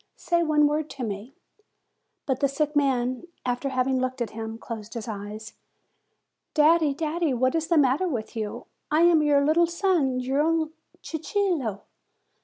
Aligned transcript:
Say 0.15 0.41
one 0.41 0.65
word 0.65 0.89
to 0.97 1.03
me." 1.03 1.35
But 2.25 2.39
the 2.39 2.47
sick 2.47 2.75
man, 2.75 3.27
after 3.45 3.69
having 3.69 3.99
looked 4.01 4.19
at 4.19 4.31
him, 4.31 4.57
closed 4.57 4.95
his 4.95 5.07
eyes. 5.07 5.53
"Daddy! 6.55 6.91
daddy! 6.95 7.35
What 7.35 7.53
is 7.53 7.67
the 7.67 7.77
matter 7.77 8.07
with 8.07 8.35
you? 8.35 8.65
I 8.89 9.01
am 9.01 9.21
your 9.21 9.45
little 9.45 9.67
son 9.67 10.19
your 10.19 10.41
own 10.41 10.71
Cicillo." 11.03 11.81